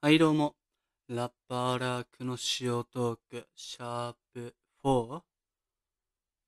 [0.00, 0.54] はいどうも。
[1.08, 5.22] ラッパーラークの塩トーク、シャープ 4?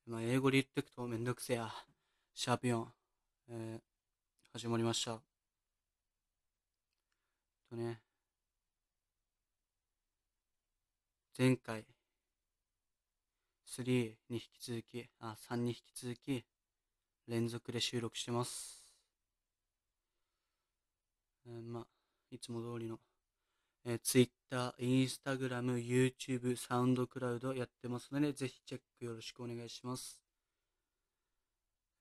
[0.07, 1.69] まあ、英語で言ってくとめんどくせや。
[2.33, 2.85] シャープ4。
[3.49, 3.83] えー、
[4.53, 5.21] 始まりました。
[7.69, 8.01] とね。
[11.37, 11.85] 前回、
[13.67, 13.83] 3
[14.29, 16.45] に引き続き、あ、3に引き続き、
[17.27, 18.85] 連続で収録してます。
[21.49, 21.87] えー、まあ、
[22.31, 23.01] いつも通りの
[23.85, 30.21] えー、Twitter、Instagram、YouTube、サウンドクラウドやってますので、ぜひチェックよろしくお願いします。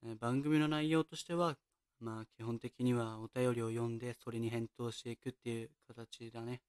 [0.03, 1.57] えー、番組の内容としては、
[1.99, 6.61] まあ基本的にはお便りを読んで、それに返答していくっていう形だね。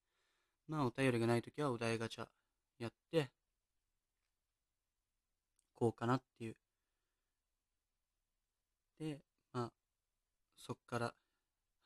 [0.69, 2.27] まあお便りがないときはお題ガチャ
[2.78, 3.30] やって、
[5.74, 6.56] こうかなっていう。
[9.00, 9.19] で、
[9.52, 9.72] まあ、
[10.56, 11.14] そっから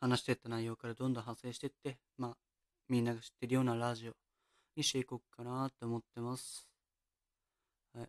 [0.00, 2.36] 話していった内容からどんどん派生していって、まあ、
[2.88, 4.12] みんなが知ってるようなラジオ
[4.76, 6.68] にしていこうかなって思ってます。
[7.94, 8.08] はい。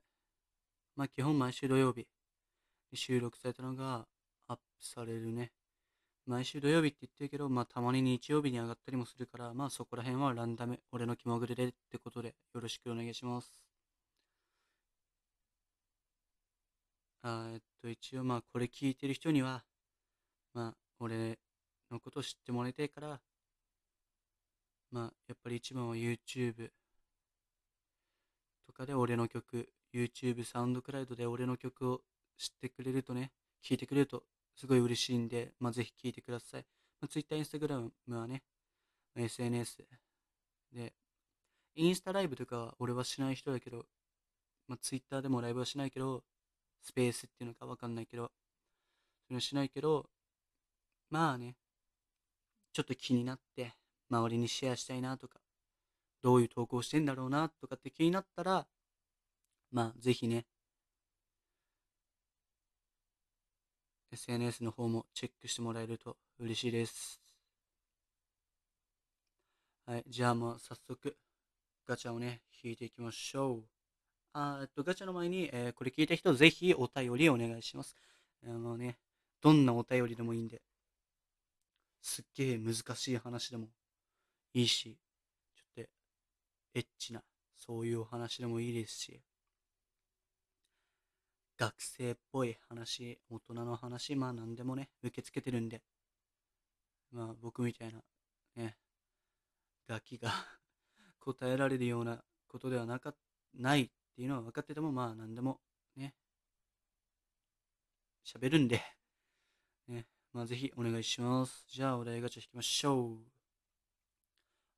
[0.95, 2.07] まあ基本毎週土曜日
[2.91, 4.07] に収録されたのが
[4.47, 5.51] アップされるね。
[6.25, 13.53] 毎週土曜日って言ってるけど、まあたまに日曜日に上がったりもするから、まあそこら辺はランダム、俺の気まぐれでってことでよろしくお願いします。
[17.21, 19.63] あえっと、一応まあこれ聞いてる人には、
[20.53, 21.37] まあ俺
[21.91, 23.21] のことを知ってもらいたいから、
[24.95, 26.69] まあ、やっぱり一番は YouTube
[28.65, 31.99] とかで俺の曲、YouTube サウンドクラウドで俺の曲を
[32.37, 34.23] 知ってくれるとね、聴いてくれると
[34.55, 36.65] すごい嬉しいんで、まあ、ぜひ聴いてください。
[37.01, 38.43] まあ、Twitter、Instagram はね、
[39.17, 39.85] SNS
[40.71, 40.93] で、
[41.75, 43.85] インスタライブとかは俺はしない人だけど、
[44.69, 46.23] まあ、Twitter でもライブはしないけど、
[46.81, 48.31] スペースっていうのかわかんないけど、
[49.27, 50.09] それはしないけど、
[51.09, 51.57] まあね、
[52.71, 53.73] ちょっと気になって、
[54.09, 55.39] 周りにシェアしたいなとか、
[56.21, 58.67] どういう投稿してんだろうなとかって気になったら、
[59.71, 60.45] まあ、ぜひね、
[64.11, 67.19] SNS の方もチェックしてもらえると嬉しいです。
[69.85, 71.15] はい、じゃあもう早速、
[71.87, 73.63] ガチャをね、引いていきましょう。
[74.33, 77.95] あえっと、ガチャの前に、えー、これ聞いた人、ぜひお便りお願いします。
[78.43, 78.97] あのね、
[79.41, 80.61] どんなお便りでもいいんで、
[82.01, 83.67] すっげえ難しい話でも
[84.55, 84.97] いいし、
[85.53, 85.89] ちょっと
[86.75, 87.21] エッチな、
[87.57, 89.21] そういうお話でもいいですし、
[91.57, 95.81] 学生っぽい話、大人の話、まあ何でもね、受け付けてるんで、
[97.11, 98.01] まあ僕みたいな、
[98.55, 98.77] ね、
[99.89, 100.31] ガキが
[101.19, 103.13] 答えられるようなことではなか、
[103.53, 105.59] ないっていうのは分かってても、まあ何でも
[105.97, 106.15] ね、
[108.23, 108.81] 喋るんで、
[109.89, 111.65] ね、まあぜひお願いします。
[111.67, 113.34] じゃあお題ガチャ引きましょう。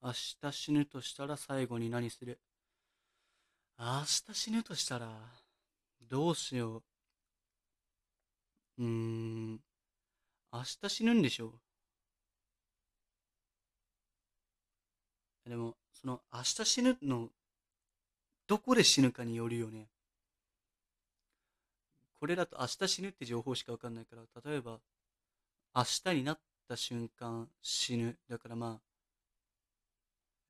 [0.07, 2.40] 明日死ぬとしたら最後に何する？
[3.78, 5.09] 明日死ぬとしたら、
[6.09, 6.78] どうしよ
[8.78, 8.84] う。
[8.84, 9.51] うーん、
[10.53, 11.59] 明日死ぬんでしょ
[15.45, 17.28] でも、その明日死ぬの、
[18.47, 19.89] どこで死ぬかによるよね。
[22.22, 24.79] これだと明日死ぬって情報しかわかんないから、例えば、
[25.75, 26.39] 明日になっ
[26.69, 28.18] た瞬間死ぬ。
[28.29, 28.88] だからまあ、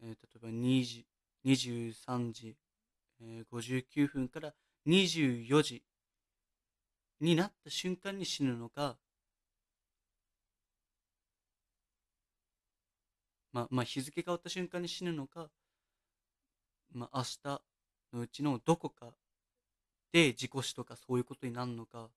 [0.01, 1.05] えー、例えば2時、
[1.45, 2.55] 23時、
[3.21, 4.53] えー、59分から
[4.85, 5.83] 24時
[7.19, 8.97] になった瞬間に死ぬのか、
[13.51, 15.49] まあ、まあ、日付変わった瞬間に死ぬのか、
[16.93, 17.61] まあ、明日
[18.13, 19.13] のうちのどこか
[20.11, 22.09] で事故死とかそういうことになるのか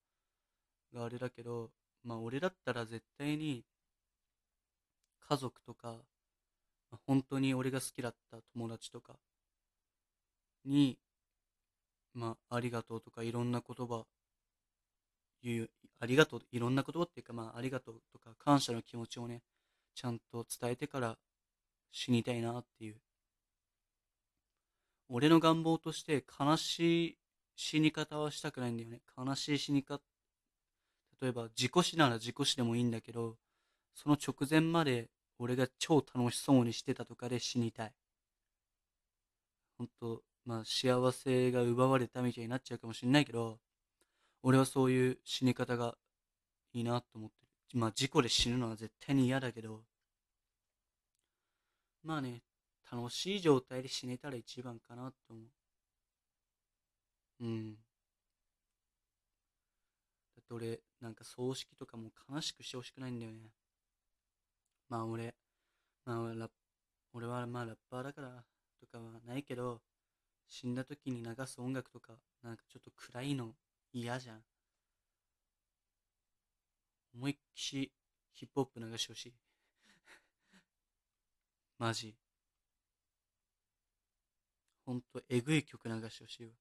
[0.93, 1.71] があれだけど、
[2.03, 3.63] まあ、俺だったら絶対に
[5.27, 5.95] 家族とか、
[7.05, 9.17] 本当に俺が好きだった友達とか
[10.65, 10.97] に、
[12.13, 14.05] まあ、ありがとうとかいろんな言葉
[15.43, 15.69] 言う、
[15.99, 19.41] ありがとう、いろんな言葉っていうか、まあ、ありがとうとか感謝の気持ちをね、
[19.95, 21.17] ちゃんと伝えてから
[21.91, 22.97] 死にたいなっていう。
[25.09, 27.17] 俺の願望として悲しい
[27.55, 29.01] 死に方はしたくないんだよね。
[29.17, 30.01] 悲しい死に方、
[31.21, 33.37] 例えば事故死なら事故死でもいいんだけど、
[33.93, 35.09] その直前まで
[35.41, 37.93] 俺が超楽しそうにしてたとかで死にたい。
[39.79, 43.57] 本当まあ幸せが奪われたみたいになっちゃうかもしれないけど、
[44.43, 45.97] 俺はそういう死に方が
[46.73, 47.35] いいなと思って
[47.73, 47.79] る。
[47.79, 49.81] まあ事故で死ぬのは絶対に嫌だけど、
[52.03, 52.43] まあね、
[52.91, 55.43] 楽しい状態で死ねたら一番かなって思う。
[57.41, 57.73] うん。
[57.73, 57.79] だ
[60.41, 63.51] って俺、なんか葬式とかも悲しくしてほしくないんだよね。
[64.91, 65.33] まあ俺、
[66.05, 66.49] まあラ
[67.13, 68.43] 俺はまあラッパーだから
[68.81, 69.81] とかはないけど、
[70.49, 73.53] 死んだ時に流す音楽とか、なんかちょっと暗いの
[73.93, 74.43] 嫌じゃん。
[77.15, 77.91] 思いっきり
[78.33, 79.33] ヒップホップ流してほしい。
[81.79, 82.17] マジ。
[84.85, 86.51] ほんと、えぐい曲流してほしいわ。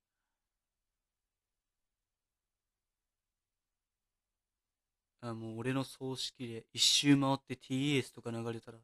[5.20, 8.78] あ、もう俺の葬式で一周回って TES とか流れたら、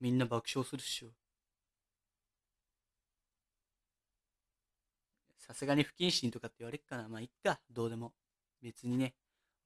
[0.00, 1.08] みんな爆笑するっしょ。
[5.38, 7.08] さすがに不謹慎とかって言われっかな。
[7.08, 7.60] まあ、いっか。
[7.70, 8.14] どうでも。
[8.62, 9.14] 別にね。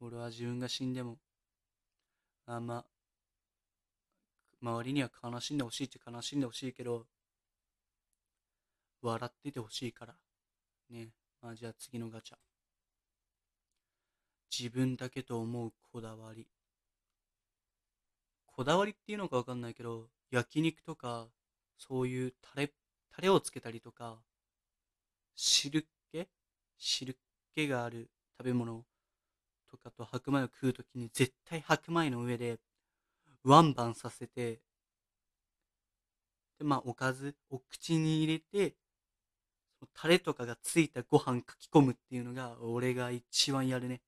[0.01, 1.19] 俺は自分が死んでも、
[2.47, 2.85] あんま、
[4.61, 7.07] 周りには悲しんでほしいって悲しんでほしいけど、
[9.03, 10.17] 笑っててほしいから。
[10.91, 11.11] ね。
[11.41, 12.48] まあ、じゃあ次のガチャ。
[14.56, 16.47] 自分だけと思うこだわり。
[18.47, 21.29] こだわりっていうのかわかんないけど、焼肉とか、
[21.77, 22.73] そういうタレ、
[23.15, 24.19] タレをつけたりとか、
[25.37, 26.27] 汁っ気？
[26.77, 27.15] 汁っ
[27.55, 28.85] 気がある食べ物
[29.71, 32.59] とかと白米を食うときに絶対白米の上で
[33.44, 34.61] ワンバンさせて、
[36.59, 38.75] で、まあ、おかずを口に入れて、
[39.94, 44.01] タレとかがついたご飯かき込むっていうのが俺が一番やるね。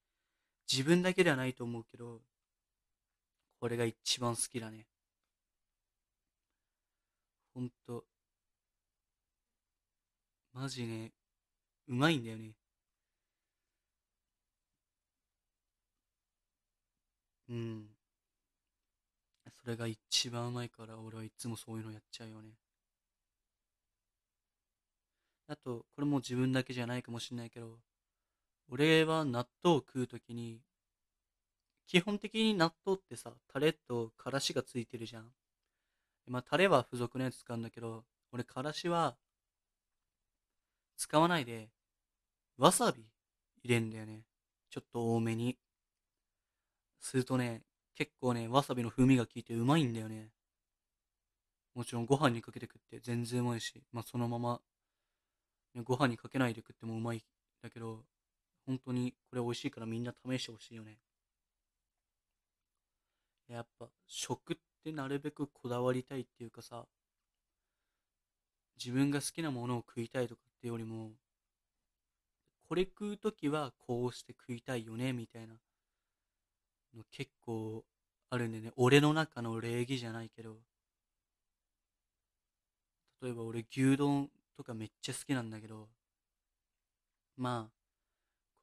[0.71, 2.21] 自分だけではないと思うけど、
[3.61, 4.87] これが一番好きだね。
[7.55, 8.05] ほんと、
[10.53, 11.13] マジね、
[11.89, 12.55] うまいんだよね。
[17.49, 17.91] うん。
[19.63, 22.55] それが一番うまいから俺はいつもそういうのやっちゃうよね。
[25.49, 27.79] あと、これも自分だけじゃないかもしんないけど、
[28.73, 30.61] 俺は納豆を食うときに、
[31.89, 35.33] 基本的に納豆ってさ、タレとからしがついてるじゃん。
[36.29, 39.17] まあ、タレは付属のやつ使うんだけど、俺、からしは
[40.97, 41.69] 使わないで、
[42.59, 43.03] わさび
[43.65, 44.23] 入れんだよね。
[44.71, 45.59] ちょっと多めに。
[47.01, 47.63] するとね、
[47.97, 50.31] 結構ね、わさびの風味が効いてうまいんだよね。
[51.75, 54.61] もちろんご飯にかけて食って全然うまいし、まあそのまま、
[55.75, 57.21] ね、ご飯にかけないで食ってもうまいん。
[57.63, 58.05] だけど、
[58.71, 60.97] 本当にこれ美味しいからみんな試してほしいよね。
[63.49, 66.87] やっぱ食ってなるべくこだわりたいっていうかさ、
[68.79, 71.11] 自分が好きなものを食いたいとかってよりも、
[72.69, 75.55] これ食うときはこうして食いたいよね、みたいな
[76.97, 77.85] の結構
[78.29, 80.59] あるんでね、俺の中の礼儀じゃないけど、
[83.21, 85.89] 例えば俺牛丼とかめっちゃ好きなんだけど、
[87.37, 87.80] まあ、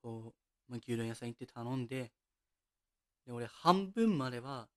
[0.08, 0.34] こ
[0.70, 2.12] う、まあ、牛丼屋さん行って頼んで、
[3.26, 4.70] で、俺半分までは、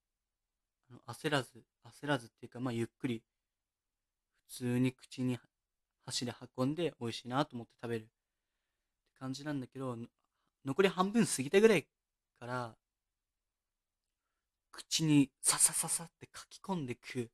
[0.90, 3.22] あの焦らず、焦らずっていうか、まあゆっくり、
[4.48, 5.38] 普通に口に
[6.04, 8.10] 箸で運んで美味しいなと思って食べるって
[9.20, 9.96] 感じなんだけど、
[10.64, 11.86] 残り半分過ぎたぐらい
[12.40, 12.74] から、
[14.72, 17.30] 口にささささって書き込んでく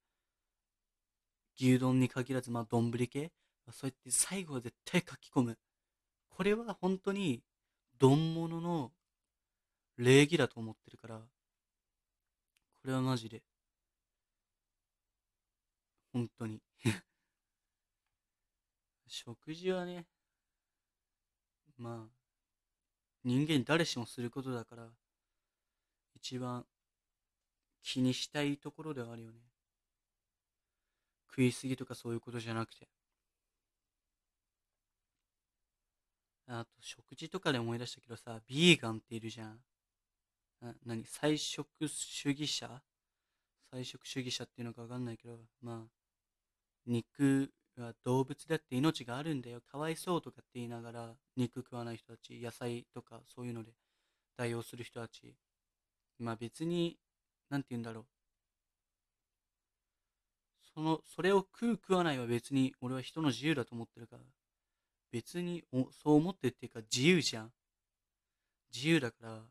[1.58, 3.32] 牛丼に限らず、まあ丼系
[3.70, 5.58] そうやって最後は絶対書き込む。
[6.28, 7.40] これは本当に
[7.98, 8.92] 丼物の
[9.96, 11.22] 礼儀だと思ってるから、こ
[12.84, 13.42] れはマジで、
[16.12, 16.62] 本当に
[19.06, 20.06] 食事はね、
[21.78, 22.16] まあ、
[23.24, 24.90] 人間誰しもすることだから、
[26.14, 26.66] 一番
[27.82, 29.40] 気にしたいところではあるよね。
[31.28, 32.88] 食いすぎとかそういうことじゃなくて。
[36.48, 39.58] あと、食事とかで思い出したけどさ、ビーガンっているじゃん。
[40.60, 41.04] な、何？
[41.04, 42.82] 菜食主義者？
[43.72, 45.90] 菜食主義者っていうのかわかんないけど、まあ、
[46.86, 49.60] 肉は動物だって命があるんだよ。
[49.60, 53.72] かわいそうとかって言いながら、肉食わない人たち、野菜とかそういうので
[54.36, 55.34] 代用する人たち。
[56.18, 56.96] まあ別に、
[57.50, 58.06] なんて言うんだろう。
[60.74, 64.22] その、それを食う食わないは別に俺は人の自由だと思ってるから。
[65.10, 67.52] 別にそう思ってるっていうか自由じゃん。
[68.74, 69.42] 自由だから、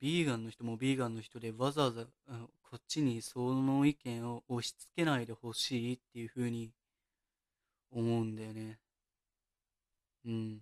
[0.00, 2.04] ビーガンの人もビーガンの人でわざわざ
[2.62, 6.72] こっちにその意見を押し付けないでほしいっていうふうに
[7.90, 8.78] 思うんだよね。
[10.26, 10.60] うん。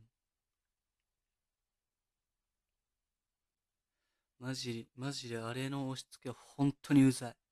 [4.38, 7.43] マジ、マジであれの押し付けは本当にうざい。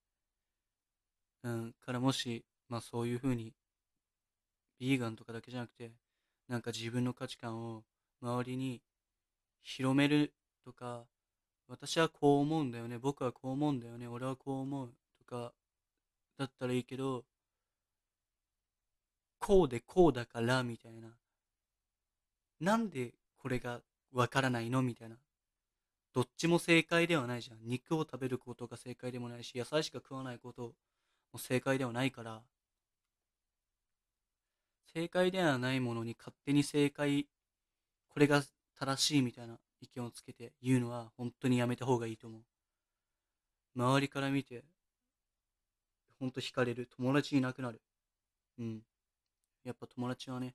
[1.44, 3.52] うん、からもし、まあそういうふうに、
[4.78, 5.92] ビーガンとかだけじゃなくて、
[6.49, 7.84] なんか自分の価値観を
[8.20, 8.82] 周りに
[9.62, 10.32] 広める
[10.64, 11.04] とか、
[11.68, 12.99] 私はこう思うんだよね。
[12.99, 14.06] 僕はこう思うんだよね。
[14.06, 14.94] 俺はこう思う。
[15.18, 15.52] とか、
[16.38, 17.25] だったらいいけど、
[19.38, 21.08] こうでこうだからみたいな。
[22.61, 23.80] なんでこれが
[24.12, 25.16] わからないのみたいな。
[26.14, 27.58] どっちも正解ではないじゃん。
[27.64, 30.75] 肉を食べることが正解でもないし、野菜しか食わないこと
[31.32, 32.42] も正解ではないから、
[34.94, 37.26] 正解ではないものに勝手に正解、
[38.10, 38.42] これが
[38.78, 42.42] 正しいみたいな意見をつけて言うのは本当にやめた方がいいと思う。
[43.74, 44.64] 周りから見て、
[46.20, 46.88] ほんと惹かれる。
[46.96, 47.80] 友達いなくなる。
[48.58, 48.82] うん。
[49.64, 50.54] やっぱ友達はね、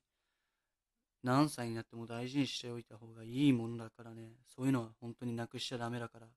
[1.22, 6.28] 何歳になっても大事にしておいた方がいいものだからね、そういうのは本当になくしちゃダメだから。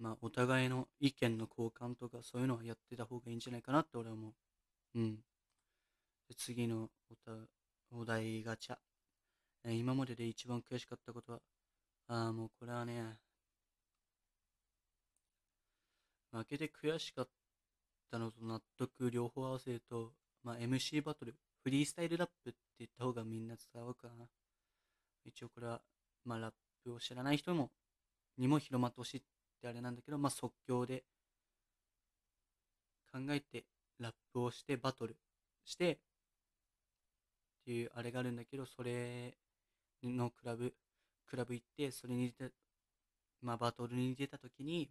[0.00, 4.32] まあ、お互いの意見の交換とかそういうのはやってた方がいいんじゃないかなって俺は思う。
[4.94, 5.16] うん。
[6.28, 7.32] で次のおた
[7.92, 8.76] お題ガチャ。
[9.64, 11.40] え今までで一番悔しかったことは、
[12.08, 13.18] ああ、もうこれはね、
[16.32, 17.28] 負けて悔しかっ
[18.10, 24.26] たのと納得両方合わせると、まあ、MC バトル、フリースタイルラップって言った方がみんな伝わるかな。
[25.24, 25.82] 一応これは、
[26.24, 26.54] まあ、ラッ
[26.84, 27.70] プを知らない人も、
[28.38, 29.22] にも広まってほしい
[29.60, 31.04] ってあれなんだけど、まあ、即興で
[33.12, 33.64] 考えて
[33.98, 35.16] ラップをしてバトル
[35.64, 35.96] してっ
[37.66, 39.36] ていうあれがあるんだけど、それ
[40.02, 40.72] のクラブ、
[41.28, 42.54] クラブ行って、それに出た、
[43.42, 44.88] まあ、バトルに出た時に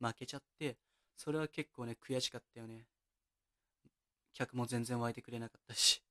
[0.00, 0.78] 負けちゃって、
[1.16, 2.86] それは結構ね、悔しかったよね。
[4.32, 6.02] 客も全然湧いてくれなかったし。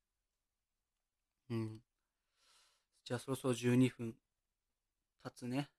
[1.49, 1.79] うん。
[3.03, 4.13] じゃあそろそろ12分
[5.23, 5.69] 経つね。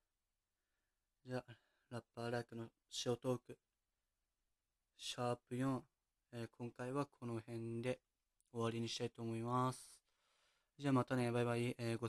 [1.24, 1.44] じゃあ、
[1.92, 2.68] ラッパーライクの
[3.04, 3.58] 塩トーク、
[4.96, 5.80] シャープ4、
[6.32, 7.98] えー、今回はこの辺で
[8.50, 10.00] 終わりにしたいと思います。
[10.78, 11.76] じゃあまたね、バイバイ。
[11.76, 12.00] えー、ご